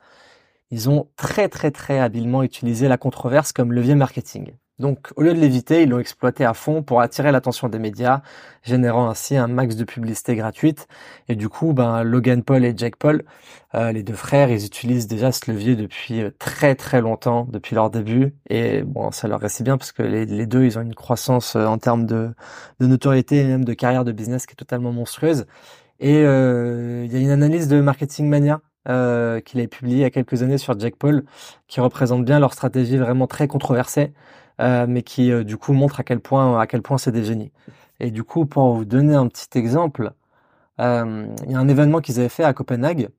ils 0.74 0.90
ont 0.90 1.08
très 1.18 1.50
très 1.50 1.70
très 1.70 2.00
habilement 2.00 2.42
utilisé 2.42 2.88
la 2.88 2.98
controverse 2.98 3.52
comme 3.54 3.72
levier 3.72 3.94
marketing. 3.94 4.54
Donc, 4.80 5.12
au 5.16 5.22
lieu 5.22 5.32
de 5.36 5.40
l'éviter, 5.40 5.84
ils 5.84 5.90
l'ont 5.90 6.00
exploité 6.00 6.46
à 6.46 6.56
fond 6.56 6.82
pour 6.82 7.00
attirer 7.00 7.32
l'attention 7.32 7.70
des 7.70 7.78
médias, 7.78 8.24
générant 8.64 9.08
ainsi 9.08 9.38
un 9.38 9.48
max 9.48 9.76
de 9.76 9.84
publicité 9.84 10.36
gratuite. 10.36 10.88
Et 11.30 11.36
du 11.36 11.48
coup, 11.48 11.74
ben, 11.74 12.02
Logan 12.02 12.42
Paul 12.42 12.66
et 12.66 12.74
Jake 12.76 12.96
Paul, 12.96 13.24
euh, 13.76 13.92
les 13.92 14.02
deux 14.02 14.16
frères, 14.16 14.50
ils 14.50 14.66
utilisent 14.66 15.06
déjà 15.06 15.32
ce 15.32 15.52
levier 15.52 15.76
depuis 15.76 16.24
euh, 16.24 16.32
très 16.40 16.74
très 16.74 17.02
longtemps, 17.02 17.46
depuis 17.52 17.76
leur 17.76 17.92
début. 17.92 18.34
Et 18.50 18.82
bon, 18.82 19.12
ça 19.12 19.28
leur 19.28 19.42
reste 19.42 19.62
bien 19.62 19.78
parce 19.78 19.92
que 19.92 20.02
les, 20.02 20.48
deux, 20.48 20.66
ils 20.66 20.80
ont 20.80 20.82
une 20.82 20.96
croissance 20.96 21.56
euh, 21.56 21.68
en 21.68 21.78
termes 21.78 22.08
de, 22.08 22.34
de 22.80 22.88
notoriété 22.88 23.42
et 23.42 23.44
même 23.46 23.64
de 23.64 23.74
carrière 23.76 24.06
de 24.06 24.12
business 24.12 24.48
qui 24.48 24.54
est 24.54 24.56
totalement 24.56 24.92
monstrueuse. 24.92 25.46
Et 26.00 26.22
il 26.22 27.14
y 27.14 27.16
a 27.16 27.20
une 27.20 27.30
analyse 27.30 27.68
de 27.68 27.80
Marketing 27.80 28.28
Mania 28.28 28.60
euh, 28.90 29.40
qu'il 29.42 29.62
a 29.62 29.68
publié 29.68 29.98
il 29.98 30.02
y 30.02 30.06
a 30.06 30.10
quelques 30.10 30.44
années 30.44 30.58
sur 30.58 30.78
Jake 30.80 30.96
Paul, 30.98 31.24
qui 31.68 31.80
représente 31.80 32.26
bien 32.26 32.40
leur 32.40 32.54
stratégie 32.54 32.98
vraiment 32.98 33.28
très 33.28 33.48
controversée. 33.48 34.14
Euh, 34.62 34.86
mais 34.88 35.02
qui 35.02 35.32
euh, 35.32 35.44
du 35.44 35.58
coup 35.58 35.74
montre 35.74 36.00
à 36.00 36.04
quel 36.04 36.20
point 36.20 36.60
à 36.60 36.68
quel 36.68 36.84
point 36.84 36.98
c'est 37.00 37.12
des 37.12 37.24
génies. 37.24 37.52
Et 38.00 38.12
du 38.12 38.24
coup, 38.24 38.46
pour 38.46 38.76
vous 38.76 38.86
donner 38.86 39.16
un 39.16 39.28
petit 39.28 39.58
exemple, 39.58 40.12
euh, 40.80 41.28
il 41.46 41.52
y 41.52 41.56
a 41.56 41.60
un 41.60 41.68
événement 41.68 42.02
qu'ils 42.02 42.20
avaient 42.20 42.30
fait 42.30 42.44
à 42.44 42.54
Copenhague 42.54 43.10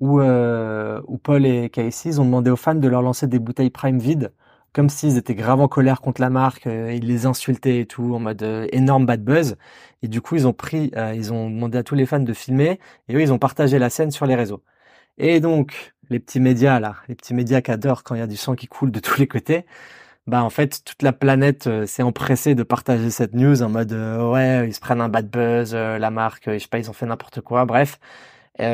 où, 0.00 0.20
où 0.20 1.18
Paul 1.18 1.46
et 1.46 1.70
Casey 1.70 2.18
ont 2.20 2.24
demandé 2.24 2.50
aux 2.50 2.56
fans 2.56 2.74
de 2.76 2.88
leur 2.88 3.02
lancer 3.02 3.26
des 3.26 3.38
bouteilles 3.40 3.70
Prime 3.70 3.98
vides, 3.98 4.32
comme 4.72 4.88
s'ils 4.88 5.16
étaient 5.16 5.34
grave 5.34 5.60
en 5.60 5.68
colère 5.68 6.00
contre 6.00 6.20
la 6.20 6.30
marque, 6.30 6.66
ils 6.66 7.06
les 7.06 7.26
insultaient 7.26 7.80
et 7.80 7.86
tout, 7.86 8.14
en 8.14 8.20
mode 8.20 8.42
énorme 8.72 9.06
bad 9.06 9.24
buzz. 9.24 9.56
Et 10.02 10.08
du 10.08 10.20
coup, 10.20 10.36
ils 10.36 10.46
ont 10.46 10.52
pris, 10.52 10.92
ils 11.14 11.32
ont 11.32 11.50
demandé 11.50 11.78
à 11.78 11.82
tous 11.82 11.96
les 11.96 12.06
fans 12.06 12.20
de 12.20 12.32
filmer, 12.32 12.78
et 13.08 13.16
eux, 13.16 13.22
ils 13.22 13.32
ont 13.32 13.38
partagé 13.38 13.78
la 13.80 13.90
scène 13.90 14.12
sur 14.12 14.26
les 14.26 14.36
réseaux. 14.36 14.62
Et 15.18 15.40
donc, 15.40 15.94
les 16.10 16.20
petits 16.20 16.40
médias 16.40 16.80
là, 16.80 16.96
les 17.08 17.14
petits 17.14 17.34
médias 17.34 17.60
qui 17.60 17.70
adorent 17.70 18.04
quand 18.04 18.14
il 18.14 18.18
y 18.18 18.22
a 18.22 18.26
du 18.26 18.36
sang 18.36 18.54
qui 18.54 18.66
coule 18.66 18.90
de 18.90 19.00
tous 19.00 19.18
les 19.18 19.26
côtés, 19.26 19.66
bah 20.28 20.42
en 20.44 20.50
fait 20.50 20.84
toute 20.84 21.02
la 21.02 21.14
planète 21.14 21.66
euh, 21.68 21.86
s'est 21.86 22.02
empressée 22.02 22.54
de 22.54 22.62
partager 22.62 23.10
cette 23.10 23.34
news 23.34 23.62
en 23.62 23.70
mode 23.70 23.92
euh, 23.94 24.30
ouais 24.30 24.68
ils 24.68 24.74
se 24.74 24.80
prennent 24.80 25.00
un 25.00 25.08
bad 25.08 25.30
buzz 25.30 25.72
euh, 25.74 25.96
la 25.98 26.10
marque 26.10 26.52
je 26.52 26.58
sais 26.58 26.68
pas 26.68 26.78
ils 26.78 26.90
ont 26.90 26.92
fait 26.92 27.06
n'importe 27.06 27.40
quoi 27.40 27.64
bref. 27.64 27.98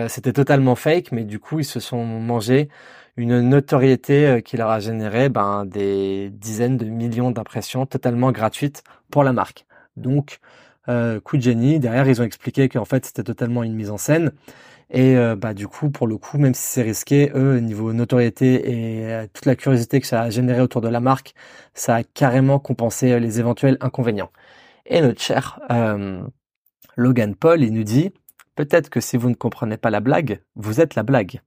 C'était 0.08 0.32
totalement 0.32 0.76
fake 0.76 1.12
mais 1.12 1.24
du 1.24 1.38
coup 1.38 1.58
ils 1.60 1.64
se 1.64 1.78
sont 1.78 2.04
mangés 2.04 2.70
une 3.18 3.40
notoriété 3.42 4.40
qui 4.42 4.56
leur 4.56 4.70
a 4.70 4.80
généré 4.80 5.28
ben 5.28 5.66
des 5.66 6.30
dizaines 6.30 6.78
de 6.78 6.86
millions 6.86 7.30
d'impressions 7.30 7.84
totalement 7.84 8.32
gratuites 8.32 8.82
pour 9.10 9.24
la 9.24 9.34
marque. 9.34 9.66
Donc 9.98 10.40
coup 10.86 11.36
de 11.36 11.42
génie. 11.42 11.80
Derrière 11.80 12.08
ils 12.08 12.22
ont 12.22 12.24
expliqué 12.24 12.70
qu'en 12.70 12.86
fait 12.86 13.04
c'était 13.04 13.24
totalement 13.24 13.62
une 13.62 13.74
mise 13.74 13.90
en 13.90 13.98
scène 13.98 14.32
et 14.94 15.16
euh, 15.16 15.34
bah 15.34 15.54
du 15.54 15.66
coup, 15.66 15.90
pour 15.90 16.06
le 16.06 16.16
coup, 16.18 16.38
même 16.38 16.54
si 16.54 16.62
c'est 16.62 16.82
risqué, 16.82 17.32
eux, 17.34 17.58
niveau 17.58 17.92
notoriété 17.92 18.70
et 18.70 19.12
euh, 19.12 19.26
toute 19.32 19.44
la 19.44 19.56
curiosité 19.56 20.00
que 20.00 20.06
ça 20.06 20.22
a 20.22 20.30
généré 20.30 20.60
autour 20.60 20.80
de 20.80 20.88
la 20.88 21.00
marque, 21.00 21.34
ça 21.74 21.96
a 21.96 22.04
carrément 22.04 22.60
compensé 22.60 23.10
euh, 23.10 23.18
les 23.18 23.40
éventuels 23.40 23.76
inconvénients. 23.80 24.30
Et 24.86 25.00
notre 25.00 25.20
cher 25.20 25.58
Logan 26.96 27.34
Paul, 27.34 27.62
il 27.64 27.72
nous 27.72 27.82
dit, 27.82 28.12
peut-être 28.54 28.88
que 28.88 29.00
si 29.00 29.16
vous 29.16 29.30
ne 29.30 29.34
comprenez 29.34 29.78
pas 29.78 29.90
la 29.90 29.98
blague, 29.98 30.40
vous 30.54 30.80
êtes 30.80 30.94
la 30.94 31.02
blague. 31.02 31.40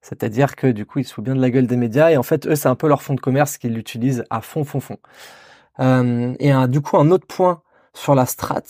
C'est-à-dire 0.00 0.56
que 0.56 0.68
du 0.68 0.86
coup, 0.86 1.00
ils 1.00 1.04
se 1.04 1.12
foutent 1.12 1.24
bien 1.24 1.34
de 1.36 1.40
la 1.42 1.50
gueule 1.50 1.66
des 1.66 1.76
médias 1.76 2.10
et 2.10 2.16
en 2.16 2.22
fait, 2.22 2.46
eux, 2.46 2.54
c'est 2.54 2.68
un 2.68 2.76
peu 2.76 2.88
leur 2.88 3.02
fond 3.02 3.14
de 3.14 3.20
commerce 3.20 3.58
qu'ils 3.58 3.76
utilisent 3.76 4.24
à 4.30 4.40
fond, 4.40 4.64
fond, 4.64 4.80
fond. 4.80 4.98
et 6.40 6.52
du 6.68 6.80
coup, 6.80 6.96
un 6.96 7.10
autre 7.10 7.26
point 7.26 7.60
sur 7.92 8.14
la 8.14 8.24
strat, 8.24 8.62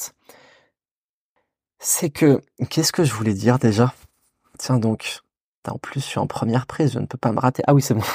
c'est 1.78 2.10
que, 2.10 2.40
qu'est-ce 2.70 2.90
que 2.92 3.04
je 3.04 3.12
voulais 3.12 3.34
dire 3.34 3.60
déjà? 3.60 3.94
Tiens 4.58 4.78
donc, 4.78 5.20
en 5.70 5.78
plus, 5.78 6.00
je 6.00 6.06
suis 6.06 6.18
en 6.18 6.26
première 6.26 6.66
prise, 6.66 6.92
je 6.92 6.98
ne 6.98 7.06
peux 7.06 7.18
pas 7.18 7.32
me 7.32 7.40
rater. 7.40 7.62
Ah 7.66 7.74
oui, 7.74 7.82
c'est 7.82 7.94
bon. 7.94 8.02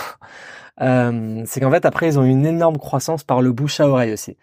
Euh, 0.82 1.44
c'est 1.46 1.60
qu'en 1.60 1.70
fait, 1.70 1.86
après, 1.86 2.08
ils 2.08 2.18
ont 2.18 2.24
une 2.24 2.46
énorme 2.46 2.78
croissance 2.78 3.24
par 3.24 3.42
le 3.44 3.52
bouche 3.52 3.80
à 3.82 3.88
oreille 3.88 4.14
aussi. 4.14 4.38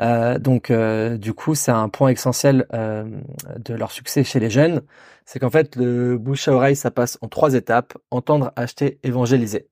Euh, 0.00 0.38
donc, 0.38 0.70
euh, 0.70 1.16
du 1.16 1.32
coup, 1.32 1.54
c'est 1.54 1.70
un 1.70 1.88
point 1.88 2.10
essentiel 2.10 2.66
de 2.72 3.74
leur 3.74 3.90
succès 3.90 4.22
chez 4.22 4.38
les 4.38 4.50
jeunes. 4.50 4.82
C'est 5.24 5.38
qu'en 5.38 5.48
fait, 5.48 5.76
le 5.76 6.18
bouche 6.18 6.46
à 6.48 6.52
oreille, 6.52 6.76
ça 6.76 6.90
passe 6.90 7.16
en 7.22 7.28
trois 7.28 7.54
étapes 7.54 7.96
entendre, 8.10 8.52
acheter, 8.56 8.98
évangéliser. 9.02 9.68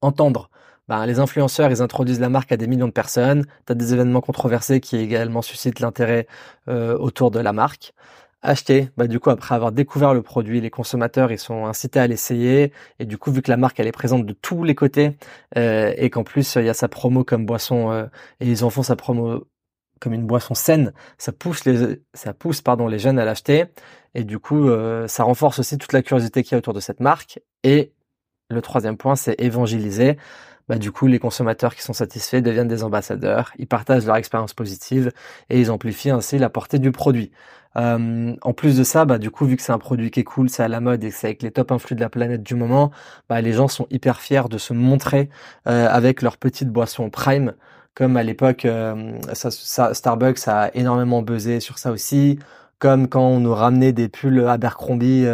Entendre. 0.00 0.50
Ben, 0.86 1.06
les 1.06 1.18
influenceurs, 1.18 1.72
ils 1.72 1.82
introduisent 1.82 2.20
la 2.20 2.28
marque 2.28 2.52
à 2.52 2.56
des 2.56 2.68
millions 2.68 2.86
de 2.86 2.92
personnes. 2.92 3.46
Tu 3.66 3.72
as 3.72 3.74
des 3.74 3.94
événements 3.94 4.20
controversés 4.20 4.80
qui 4.80 4.96
également 4.96 5.42
suscitent 5.42 5.80
l'intérêt 5.80 6.28
autour 6.68 7.32
de 7.32 7.40
la 7.40 7.52
marque 7.52 7.94
acheter. 8.42 8.90
Bah, 8.96 9.06
du 9.06 9.20
coup, 9.20 9.30
après 9.30 9.54
avoir 9.54 9.72
découvert 9.72 10.14
le 10.14 10.22
produit, 10.22 10.60
les 10.60 10.70
consommateurs, 10.70 11.32
ils 11.32 11.38
sont 11.38 11.66
incités 11.66 12.00
à 12.00 12.06
l'essayer. 12.06 12.72
Et 12.98 13.04
du 13.04 13.18
coup, 13.18 13.32
vu 13.32 13.42
que 13.42 13.50
la 13.50 13.56
marque, 13.56 13.80
elle 13.80 13.86
est 13.86 13.92
présente 13.92 14.26
de 14.26 14.32
tous 14.32 14.64
les 14.64 14.74
côtés, 14.74 15.16
euh, 15.56 15.92
et 15.96 16.10
qu'en 16.10 16.24
plus, 16.24 16.56
il 16.56 16.64
y 16.64 16.68
a 16.68 16.74
sa 16.74 16.88
promo 16.88 17.24
comme 17.24 17.46
boisson, 17.46 17.90
euh, 17.90 18.06
et 18.40 18.48
ils 18.50 18.64
en 18.64 18.70
font 18.70 18.82
sa 18.82 18.96
promo 18.96 19.46
comme 20.00 20.12
une 20.12 20.26
boisson 20.26 20.54
saine, 20.54 20.92
ça 21.18 21.32
pousse 21.32 21.64
les, 21.64 22.00
ça 22.14 22.34
pousse, 22.34 22.60
pardon, 22.60 22.86
les 22.86 22.98
jeunes 22.98 23.18
à 23.18 23.24
l'acheter. 23.24 23.64
Et 24.14 24.24
du 24.24 24.38
coup, 24.38 24.68
euh, 24.68 25.08
ça 25.08 25.24
renforce 25.24 25.58
aussi 25.58 25.78
toute 25.78 25.92
la 25.92 26.02
curiosité 26.02 26.42
qu'il 26.42 26.52
y 26.52 26.54
a 26.54 26.58
autour 26.58 26.74
de 26.74 26.80
cette 26.80 27.00
marque. 27.00 27.40
Et 27.64 27.92
le 28.50 28.62
troisième 28.62 28.96
point, 28.96 29.16
c'est 29.16 29.34
évangéliser. 29.40 30.16
Bah, 30.68 30.78
du 30.78 30.90
coup, 30.90 31.06
les 31.06 31.18
consommateurs 31.20 31.74
qui 31.74 31.82
sont 31.82 31.92
satisfaits 31.92 32.40
deviennent 32.40 32.68
des 32.68 32.82
ambassadeurs, 32.82 33.52
ils 33.58 33.68
partagent 33.68 34.04
leur 34.06 34.16
expérience 34.16 34.52
positive 34.52 35.12
et 35.48 35.60
ils 35.60 35.70
amplifient 35.70 36.10
ainsi 36.10 36.38
la 36.38 36.50
portée 36.50 36.78
du 36.80 36.90
produit. 36.90 37.30
Euh, 37.76 38.34
en 38.42 38.52
plus 38.52 38.76
de 38.76 38.84
ça, 38.84 39.04
bah, 39.04 39.18
du 39.18 39.30
coup, 39.30 39.46
vu 39.46 39.56
que 39.56 39.62
c'est 39.62 39.72
un 39.72 39.78
produit 39.78 40.10
qui 40.10 40.20
est 40.20 40.24
cool, 40.24 40.48
c'est 40.48 40.62
à 40.62 40.68
la 40.68 40.80
mode 40.80 41.04
et 41.04 41.10
c'est 41.10 41.28
avec 41.28 41.42
les 41.42 41.50
top 41.50 41.70
influx 41.72 41.94
de 41.94 42.00
la 42.00 42.08
planète 42.08 42.42
du 42.42 42.54
moment, 42.54 42.90
bah, 43.28 43.40
les 43.40 43.52
gens 43.52 43.68
sont 43.68 43.86
hyper 43.90 44.20
fiers 44.20 44.48
de 44.50 44.58
se 44.58 44.72
montrer 44.72 45.28
euh, 45.68 45.88
avec 45.88 46.22
leur 46.22 46.36
petite 46.36 46.70
boisson 46.70 47.10
prime. 47.10 47.54
Comme 47.94 48.16
à 48.16 48.22
l'époque, 48.22 48.64
euh, 48.64 49.18
Starbucks 49.34 50.48
a 50.48 50.70
énormément 50.74 51.22
buzzé 51.22 51.60
sur 51.60 51.78
ça 51.78 51.92
aussi. 51.92 52.38
Comme 52.78 53.08
quand 53.08 53.26
on 53.26 53.40
nous 53.40 53.54
ramenait 53.54 53.92
des 53.92 54.08
pulls 54.08 54.46
Abercrombie 54.46 55.24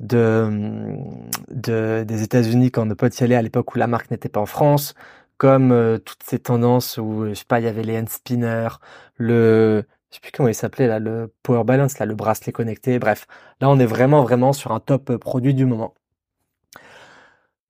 de 0.00 1.12
des 1.50 2.22
États-Unis 2.22 2.70
quand 2.70 2.86
nos 2.86 2.94
potes 2.94 3.18
y 3.20 3.24
allaient 3.24 3.36
à 3.36 3.42
l'époque 3.42 3.74
où 3.74 3.78
la 3.78 3.86
marque 3.86 4.10
n'était 4.10 4.28
pas 4.28 4.40
en 4.40 4.46
France 4.46 4.94
comme 5.36 6.00
toutes 6.04 6.22
ces 6.24 6.38
tendances 6.38 6.98
où 6.98 7.26
je 7.28 7.34
sais 7.34 7.44
pas 7.46 7.60
il 7.60 7.64
y 7.64 7.68
avait 7.68 7.82
les 7.82 7.98
hand 7.98 8.08
spinners 8.08 8.68
le 9.16 9.84
je 10.12 10.16
sais 10.16 10.20
plus 10.20 10.32
comment 10.32 10.48
il 10.50 10.54
s'appelait 10.54 10.88
là, 10.88 10.98
le 10.98 11.32
Power 11.42 11.64
Balance, 11.64 11.98
là, 11.98 12.04
le 12.04 12.14
bracelet 12.14 12.52
connecté. 12.52 12.98
Bref, 12.98 13.26
là 13.60 13.70
on 13.70 13.78
est 13.78 13.86
vraiment 13.86 14.22
vraiment 14.22 14.52
sur 14.52 14.72
un 14.72 14.80
top 14.80 15.10
euh, 15.10 15.18
produit 15.18 15.54
du 15.54 15.64
moment. 15.64 15.94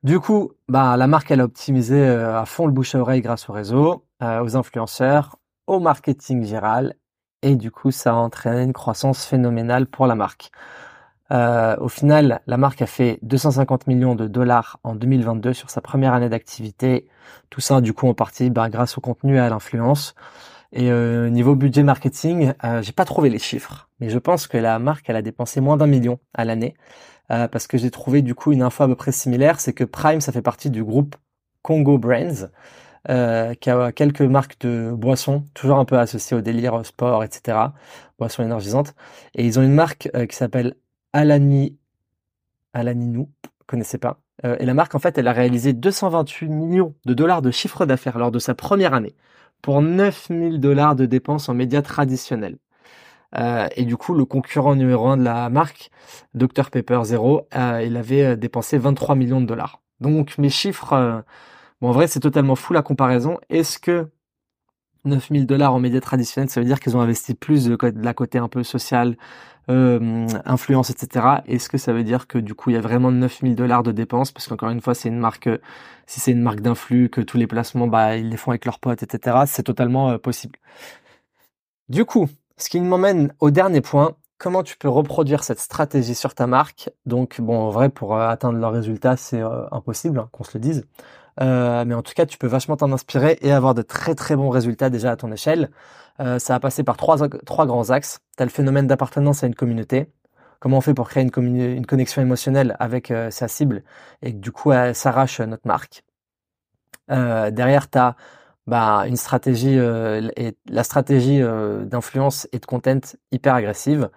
Du 0.03 0.19
coup, 0.19 0.53
bah 0.69 0.97
la 0.97 1.07
marque 1.07 1.31
elle 1.31 1.41
a 1.41 1.45
optimisé 1.45 1.95
euh, 1.97 2.41
à 2.41 2.45
fond 2.45 2.67
le 2.67 2.73
bouche 2.73 2.97
à 2.97 2.99
oreille 2.99 3.21
grâce 3.21 3.49
au 3.49 3.53
réseau, 3.53 4.05
euh, 4.23 4.43
aux 4.43 4.57
influenceurs, 4.57 5.39
au 5.69 5.79
marketing 5.79 6.45
général, 6.45 6.97
et 7.43 7.57
du 7.57 7.71
coup 7.71 7.91
ça 7.91 8.13
a 8.13 8.15
entraîné 8.15 8.63
une 8.63 8.73
croissance 8.73 9.25
phénoménale 9.25 9.87
pour 9.87 10.07
la 10.07 10.15
marque. 10.15 10.51
au 11.31 11.89
final, 11.89 12.41
la 12.47 12.57
marque 12.57 12.83
a 12.83 12.87
fait 12.87 13.19
250 13.23 13.87
millions 13.87 14.15
de 14.15 14.27
dollars 14.27 14.79
en 14.85 14.95
2022 14.95 15.53
sur 15.53 15.71
sa 15.71 15.81
première 15.81 16.13
année 16.13 16.29
d'activité. 16.29 17.09
Tout 17.51 17.61
ça, 17.61 17.81
du 17.81 17.95
coup, 17.95 18.07
en 18.07 18.15
partie 18.15 18.51
bah, 18.51 18.69
grâce 18.69 18.99
au 18.99 19.01
contenu 19.01 19.37
et 19.37 19.39
à 19.39 19.49
l'influence. 19.49 20.15
Et 20.73 20.91
euh, 20.91 21.29
niveau 21.29 21.55
budget 21.55 21.83
marketing, 21.83 22.55
euh, 22.65 22.81
j'ai 22.81 22.93
pas 22.93 23.05
trouvé 23.05 23.29
les 23.29 23.39
chiffres, 23.39 23.89
mais 24.01 24.09
je 24.09 24.19
pense 24.19 24.47
que 24.47 24.57
la 24.57 24.79
marque 24.79 25.09
elle 25.11 25.17
a 25.17 25.23
dépensé 25.23 25.61
moins 25.61 25.77
d'un 25.77 25.87
million 25.87 26.19
à 26.33 26.47
l'année 26.47 26.75
euh, 27.31 27.47
parce 27.47 27.67
que 27.67 27.77
j'ai 27.77 27.91
trouvé 27.91 28.23
du 28.23 28.35
coup 28.35 28.53
une 28.53 28.63
info 28.63 28.85
à 28.85 28.89
peu 28.89 28.95
près 28.95 29.13
similaire, 29.13 29.61
c'est 29.61 29.75
que 29.75 29.85
Prime 29.85 30.23
ça 30.23 30.33
fait 30.33 30.41
partie 30.41 30.71
du 30.71 30.83
groupe 30.83 31.15
Congo 31.61 31.99
Brands. 31.99 32.49
Euh, 33.11 33.55
qui 33.55 33.69
a 33.69 33.91
quelques 33.91 34.23
marques 34.23 34.61
de 34.61 34.93
boissons, 34.95 35.45
toujours 35.55 35.79
un 35.79 35.85
peu 35.85 35.99
associées 35.99 36.37
au 36.37 36.41
délire 36.41 36.87
sport, 36.87 37.25
etc. 37.25 37.59
Boissons 38.19 38.45
énergisantes. 38.45 38.95
Et 39.35 39.45
ils 39.45 39.59
ont 39.59 39.63
une 39.63 39.75
marque 39.75 40.09
qui 40.29 40.37
s'appelle 40.37 40.77
Alani, 41.13 41.77
Alaninou, 42.75 43.29
connaissez 43.67 43.99
pas. 43.99 44.21
et 44.45 44.65
la 44.65 44.75
marque, 44.75 44.95
en 44.95 45.01
fait, 45.01 45.19
elle 45.19 45.29
a 45.29 45.33
réalisé 45.33 45.73
228 45.73 46.49
millions 46.49 46.95
de 47.05 47.15
dollars 47.15 47.43
de 47.43 47.51
chiffre 47.51 47.87
d'affaires 47.87 48.19
lors 48.19 48.31
de 48.31 48.39
sa 48.39 48.55
première 48.55 48.95
année 48.95 49.17
pour 49.63 49.81
9000 49.83 50.61
dollars 50.61 50.97
de 50.97 51.07
dépenses 51.07 51.49
en 51.49 51.55
médias 51.55 51.83
traditionnels. 51.83 52.59
Euh, 53.37 53.69
et 53.77 53.85
du 53.85 53.97
coup, 53.97 54.15
le 54.15 54.25
concurrent 54.25 54.75
numéro 54.75 55.07
un 55.09 55.17
de 55.17 55.25
la 55.25 55.49
marque, 55.49 55.91
Dr 56.35 56.71
Pepper 56.71 57.01
Zero, 57.05 57.49
euh, 57.55 57.83
il 57.85 57.97
avait 57.97 58.25
euh, 58.25 58.37
dépensé 58.37 58.77
23 58.77 59.15
millions 59.15 59.41
de 59.41 59.47
dollars. 59.47 59.81
Donc 60.01 60.37
mes 60.37 60.51
chiffres, 60.51 61.25
bon 61.83 61.89
en 61.89 61.93
vrai 61.93 62.07
c'est 62.07 62.21
totalement 62.21 62.57
fou 62.57 62.73
la 62.73 62.83
comparaison. 62.83 63.39
Est-ce 63.51 63.79
que 63.79 64.09
9000 65.05 65.47
dollars 65.47 65.75
en 65.75 65.81
médias 65.81 66.01
traditionnels, 66.01 66.49
ça 66.49 66.61
veut 66.61 66.67
dire 66.67 66.81
qu'ils 66.81 66.97
ont 66.97 67.01
investi 67.01 67.35
plus 67.35 67.65
de, 67.65 67.77
la 68.03 68.15
côté 68.15 68.39
un 68.39 68.49
peu 68.49 68.63
social, 68.63 69.17
euh, 69.69 70.27
influence, 70.45 70.91
etc. 70.91 71.43
Est-ce 71.47 71.69
que 71.69 71.79
ça 71.79 71.93
veut 71.93 72.05
dire 72.05 72.27
que 72.27 72.39
du 72.39 72.55
coup 72.55 72.71
il 72.71 72.75
y 72.75 72.77
a 72.77 72.81
vraiment 72.81 73.11
9000 73.11 73.55
dollars 73.57 73.83
de 73.83 73.93
dépenses? 73.93 74.33
Parce 74.33 74.47
qu'encore 74.47 74.71
une 74.71 74.81
fois 74.81 74.95
c'est 74.95 75.09
une 75.09 75.19
marque, 75.19 75.49
si 76.07 76.21
c'est 76.21 76.33
une 76.33 76.43
marque 76.43 76.61
d'influx, 76.61 77.11
que 77.11 77.21
tous 77.21 77.37
les 77.37 77.47
placements 77.47 77.89
bah 77.89 78.17
ils 78.17 78.29
les 78.31 78.37
font 78.37 78.53
avec 78.53 78.65
leurs 78.65 78.79
potes, 78.79 79.03
etc. 79.03 79.39
C'est 79.47 79.65
totalement 79.65 80.11
euh, 80.11 80.19
possible. 80.19 80.59
Du 81.89 82.05
coup, 82.05 82.29
ce 82.57 82.69
qui 82.69 82.81
m'emmène 82.81 83.35
au 83.41 83.51
dernier 83.51 83.81
point, 83.81 84.17
comment 84.43 84.65
tu 84.65 84.77
peux 84.77 84.89
reproduire 84.89 85.45
cette 85.45 85.61
stratégie 85.61 86.17
sur 86.17 86.35
ta 86.35 86.47
marque? 86.47 86.91
Donc 87.07 87.41
bon, 87.41 87.57
en 87.59 87.71
vrai 87.71 87.89
pour 87.89 88.17
euh, 88.17 88.29
atteindre 88.29 88.59
leurs 88.59 88.73
résultats 88.73 89.17
c'est 89.17 89.43
impossible, 89.71 90.19
hein, 90.19 90.29
qu'on 90.33 90.45
se 90.45 90.51
le 90.55 90.61
dise. 90.61 90.85
Euh, 91.41 91.85
mais 91.87 91.95
en 91.95 92.03
tout 92.03 92.13
cas, 92.15 92.27
tu 92.27 92.37
peux 92.39 92.47
vachement 92.47 92.77
t'en 92.77 92.93
inspirer 92.93 93.39
et 93.41 93.53
avoir 93.53 93.75
de 93.75 93.83
très 93.83 94.15
très 94.15 94.37
bons 94.37 94.51
résultats 94.51 94.91
déjà 94.91 95.13
à 95.13 95.17
ton 95.17 95.33
échelle. 95.33 95.71
Euh, 96.21 96.39
ça 96.39 96.55
a 96.55 96.61
passé 96.61 96.83
par 96.83 96.97
trois, 96.97 97.17
grands 97.67 97.91
axes. 97.91 98.21
Tu 98.37 98.43
as 98.43 98.47
le 98.47 98.51
phénomène 98.51 98.87
d'appartenance 98.87 99.43
à 99.45 99.47
une 99.47 99.55
communauté. 99.55 100.09
Comment 100.61 100.79
on 100.79 100.81
fait 100.81 100.95
pour 100.95 101.09
créer 101.09 101.23
une, 101.25 101.57
une 101.57 101.87
connexion 101.87 102.23
émotionnelle 102.23 102.77
avec 102.79 103.11
euh, 103.11 103.31
sa 103.31 103.49
cible 103.49 103.83
et 104.23 104.33
que 104.33 104.39
du 104.39 104.53
coup, 104.53 104.73
elle 104.73 104.95
s'arrache 104.95 105.41
notre 105.41 105.67
marque? 105.67 106.05
Euh, 107.11 107.51
derrière, 107.51 107.91
tu 107.91 107.99
as 107.99 108.15
bah, 108.67 109.05
une 109.07 109.17
stratégie, 109.17 109.77
et 109.77 110.57
la 110.69 110.85
stratégie 110.85 111.41
d'influence 111.41 112.49
et 112.53 112.59
de 112.59 112.67
content 112.67 113.01
hyper 113.33 113.55
agressive. 113.55 114.11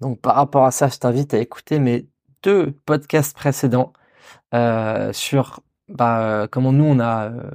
Donc 0.00 0.20
par 0.20 0.34
rapport 0.36 0.64
à 0.66 0.70
ça, 0.70 0.88
je 0.88 0.98
t'invite 0.98 1.34
à 1.34 1.38
écouter 1.38 1.78
mes 1.78 2.06
deux 2.42 2.72
podcasts 2.84 3.36
précédents 3.36 3.92
sur 5.12 5.60
bah, 5.88 6.48
comment 6.50 6.72
nous 6.72 6.84
on 6.84 6.98
a 6.98 7.30
euh, 7.30 7.50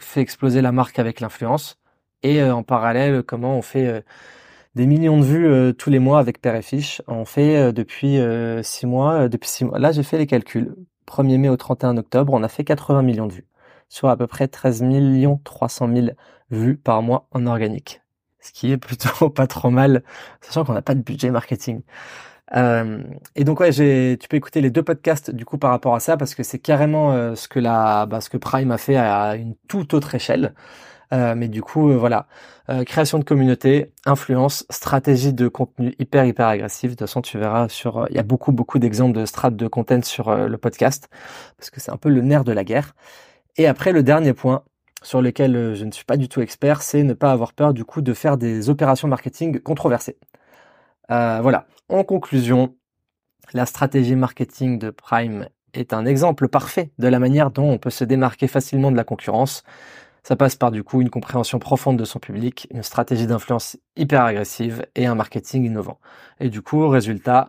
fait 0.00 0.20
exploser 0.20 0.60
la 0.60 0.72
marque 0.72 0.98
avec 0.98 1.20
l'influence 1.20 1.78
et 2.22 2.42
euh, 2.42 2.54
en 2.54 2.62
parallèle 2.62 3.22
comment 3.22 3.56
on 3.56 3.62
fait 3.62 3.86
euh, 3.86 4.00
des 4.74 4.86
millions 4.86 5.18
de 5.18 5.24
vues 5.24 5.74
tous 5.74 5.90
les 5.90 5.98
mois 5.98 6.18
avec 6.18 6.40
Père 6.42 6.54
et 6.54 6.62
Fiche. 6.62 7.00
On 7.08 7.24
fait 7.24 7.72
depuis 7.72 8.18
six 8.62 8.84
mois, 8.86 9.26
depuis 9.26 9.48
six 9.48 9.64
mois. 9.64 9.78
Là, 9.78 9.90
j'ai 9.90 10.02
fait 10.02 10.18
les 10.18 10.26
calculs. 10.26 10.74
1er 11.08 11.38
mai 11.38 11.48
au 11.48 11.56
31 11.56 11.96
octobre, 11.96 12.34
on 12.34 12.42
a 12.42 12.48
fait 12.48 12.64
80 12.64 13.00
millions 13.02 13.26
de 13.26 13.32
vues, 13.32 13.46
soit 13.88 14.10
à 14.10 14.16
peu 14.16 14.26
près 14.26 14.48
13 14.48 14.82
millions 14.82 15.40
300 15.44 15.88
000 15.94 16.06
vues 16.50 16.76
par 16.76 17.02
mois 17.02 17.28
en 17.32 17.46
organique. 17.46 18.02
Ce 18.40 18.52
qui 18.52 18.70
est 18.72 18.76
plutôt 18.76 19.30
pas 19.34 19.46
trop 19.46 19.70
mal, 19.70 20.02
sachant 20.40 20.64
qu'on 20.64 20.74
n'a 20.74 20.82
pas 20.82 20.94
de 20.94 21.02
budget 21.02 21.30
marketing. 21.30 21.82
Euh, 22.54 23.02
et 23.34 23.44
donc 23.44 23.60
ouais, 23.60 23.72
j'ai, 23.72 24.16
tu 24.20 24.28
peux 24.28 24.36
écouter 24.36 24.60
les 24.60 24.70
deux 24.70 24.82
podcasts 24.82 25.32
du 25.32 25.44
coup 25.44 25.58
par 25.58 25.70
rapport 25.70 25.96
à 25.96 26.00
ça 26.00 26.16
parce 26.16 26.36
que 26.36 26.44
c'est 26.44 26.60
carrément 26.60 27.12
euh, 27.12 27.34
ce 27.34 27.48
que 27.48 27.58
la, 27.58 28.06
bah, 28.06 28.20
ce 28.20 28.30
que 28.30 28.36
Prime 28.36 28.70
a 28.70 28.78
fait 28.78 28.96
à 28.96 29.34
une 29.36 29.56
toute 29.68 29.94
autre 29.94 30.14
échelle. 30.14 30.54
Euh, 31.12 31.34
mais 31.36 31.48
du 31.48 31.62
coup, 31.62 31.90
euh, 31.90 31.96
voilà, 31.96 32.26
création 32.84 33.18
de 33.20 33.24
communauté, 33.24 33.92
influence, 34.06 34.66
stratégie 34.70 35.32
de 35.32 35.46
contenu 35.46 35.94
hyper 36.00 36.24
hyper 36.24 36.48
agressive. 36.48 36.90
De 36.90 36.94
toute 36.96 37.06
façon, 37.06 37.22
tu 37.22 37.38
verras 37.38 37.68
sur, 37.68 38.06
il 38.10 38.16
y 38.16 38.18
a 38.18 38.24
beaucoup 38.24 38.52
beaucoup 38.52 38.78
d'exemples 38.80 39.16
de 39.18 39.24
strates 39.26 39.56
de 39.56 39.68
content 39.68 40.02
sur 40.02 40.34
le 40.34 40.58
podcast 40.58 41.08
parce 41.58 41.70
que 41.70 41.80
c'est 41.80 41.92
un 41.92 41.96
peu 41.96 42.08
le 42.08 42.22
nerf 42.22 42.44
de 42.44 42.52
la 42.52 42.64
guerre. 42.64 42.94
Et 43.58 43.66
après, 43.66 43.92
le 43.92 44.02
dernier 44.02 44.32
point 44.34 44.62
sur 45.02 45.22
lequel 45.22 45.74
je 45.74 45.84
ne 45.84 45.92
suis 45.92 46.04
pas 46.04 46.16
du 46.16 46.28
tout 46.28 46.40
expert, 46.40 46.82
c'est 46.82 47.02
ne 47.02 47.14
pas 47.14 47.32
avoir 47.32 47.52
peur 47.52 47.72
du 47.72 47.84
coup 47.84 48.02
de 48.02 48.12
faire 48.12 48.36
des 48.36 48.70
opérations 48.70 49.08
marketing 49.08 49.60
controversées. 49.60 50.18
Euh, 51.10 51.40
voilà. 51.40 51.66
En 51.88 52.04
conclusion, 52.04 52.74
la 53.52 53.66
stratégie 53.66 54.16
marketing 54.16 54.78
de 54.78 54.90
Prime 54.90 55.48
est 55.72 55.92
un 55.92 56.04
exemple 56.06 56.48
parfait 56.48 56.90
de 56.98 57.08
la 57.08 57.18
manière 57.18 57.50
dont 57.50 57.70
on 57.70 57.78
peut 57.78 57.90
se 57.90 58.04
démarquer 58.04 58.48
facilement 58.48 58.90
de 58.90 58.96
la 58.96 59.04
concurrence. 59.04 59.62
Ça 60.22 60.34
passe 60.34 60.56
par 60.56 60.72
du 60.72 60.82
coup 60.82 61.00
une 61.00 61.10
compréhension 61.10 61.60
profonde 61.60 61.98
de 61.98 62.04
son 62.04 62.18
public, 62.18 62.66
une 62.72 62.82
stratégie 62.82 63.28
d'influence 63.28 63.78
hyper 63.94 64.24
agressive 64.24 64.84
et 64.96 65.06
un 65.06 65.14
marketing 65.14 65.64
innovant. 65.64 66.00
Et 66.40 66.48
du 66.50 66.62
coup, 66.62 66.88
résultat, 66.88 67.48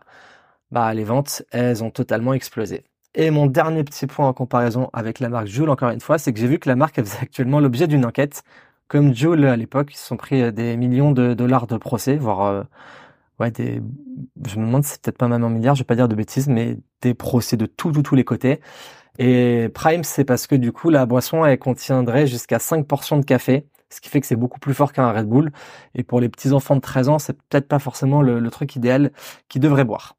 bah, 0.71 0.93
les 0.93 1.03
ventes, 1.03 1.41
elles 1.51 1.83
ont 1.83 1.89
totalement 1.89 2.33
explosé. 2.33 2.83
Et 3.19 3.31
mon 3.31 3.47
dernier 3.47 3.83
petit 3.83 4.05
point 4.05 4.27
en 4.27 4.33
comparaison 4.33 4.91
avec 4.93 5.19
la 5.19 5.29
marque 5.29 5.47
Joule, 5.47 5.71
encore 5.71 5.89
une 5.89 5.99
fois, 5.99 6.19
c'est 6.19 6.31
que 6.33 6.39
j'ai 6.39 6.45
vu 6.45 6.59
que 6.59 6.69
la 6.69 6.75
marque 6.75 7.01
faisait 7.01 7.17
actuellement 7.19 7.59
l'objet 7.59 7.87
d'une 7.87 8.05
enquête. 8.05 8.43
Comme 8.87 9.15
Joule 9.15 9.45
à 9.45 9.55
l'époque, 9.55 9.89
ils 9.91 9.97
se 9.97 10.05
sont 10.05 10.17
pris 10.17 10.53
des 10.53 10.77
millions 10.77 11.11
de 11.11 11.33
dollars 11.33 11.65
de 11.65 11.77
procès, 11.77 12.15
voire 12.15 12.41
euh, 12.43 12.63
ouais, 13.39 13.49
des, 13.49 13.81
je 14.47 14.59
me 14.59 14.65
demande 14.67 14.83
si 14.83 14.91
c'est 14.91 15.01
peut-être 15.01 15.17
pas 15.17 15.27
même 15.27 15.43
un 15.43 15.49
milliard, 15.49 15.73
je 15.73 15.81
vais 15.81 15.85
pas 15.85 15.95
dire 15.95 16.07
de 16.07 16.13
bêtises, 16.15 16.47
mais 16.47 16.77
des 17.01 17.15
procès 17.15 17.57
de 17.57 17.65
tout, 17.65 17.91
tout, 17.91 18.03
tous 18.03 18.15
les 18.15 18.23
côtés. 18.23 18.61
Et 19.19 19.69
Prime, 19.73 20.03
c'est 20.03 20.23
parce 20.23 20.45
que 20.45 20.55
du 20.55 20.71
coup, 20.71 20.91
la 20.91 21.07
boisson, 21.07 21.43
elle 21.43 21.57
contiendrait 21.57 22.27
jusqu'à 22.27 22.59
5 22.59 22.85
portions 22.85 23.17
de 23.17 23.25
café, 23.25 23.65
ce 23.89 23.99
qui 23.99 24.09
fait 24.09 24.21
que 24.21 24.27
c'est 24.27 24.35
beaucoup 24.35 24.59
plus 24.59 24.75
fort 24.75 24.93
qu'un 24.93 25.11
Red 25.11 25.27
Bull. 25.27 25.51
Et 25.95 26.03
pour 26.03 26.21
les 26.21 26.29
petits 26.29 26.51
enfants 26.51 26.75
de 26.75 26.81
13 26.81 27.09
ans, 27.09 27.19
c'est 27.19 27.33
peut-être 27.33 27.67
pas 27.67 27.79
forcément 27.79 28.21
le, 28.21 28.47
truc 28.51 28.75
idéal 28.75 29.11
qu'ils 29.49 29.61
devraient 29.61 29.85
boire. 29.85 30.16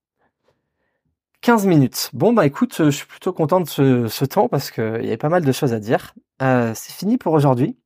15 1.41 1.67
minutes. 1.67 2.11
Bon 2.13 2.33
bah 2.33 2.47
écoute, 2.47 2.75
je 2.79 2.91
suis 2.91 3.07
plutôt 3.07 3.33
content 3.33 3.61
de 3.61 3.69
ce, 3.69 4.25
temps 4.25 4.49
parce 4.49 4.71
qu'il 4.71 5.05
y 5.05 5.09
avait 5.09 5.17
pas 5.17 5.29
mal 5.29 5.45
de 5.45 5.53
choses 5.53 5.73
à 5.73 5.79
dire. 5.79 6.15
Euh, 6.43 6.73
c'est 6.75 6.93
fini 6.93 7.17
pour 7.17 7.33
aujourd'hui. 7.33 7.79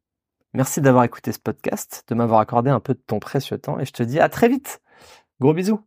Merci 0.54 0.80
d'avoir 0.80 1.04
écouté 1.04 1.32
ce 1.32 1.38
podcast, 1.38 2.04
de 2.08 2.14
m'avoir 2.14 2.40
accordé 2.40 2.70
un 2.70 2.80
peu 2.80 2.94
de 2.94 3.00
ton 3.06 3.18
précieux 3.18 3.58
temps 3.58 3.78
et 3.78 3.84
je 3.84 3.92
te 3.92 4.02
dis 4.02 4.20
à 4.20 4.28
très 4.28 4.48
vite. 4.48 4.80
Gros 5.40 5.54
bisous 5.54 5.80